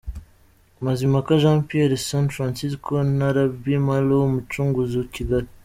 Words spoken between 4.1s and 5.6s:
Umucunguzi- Kigali.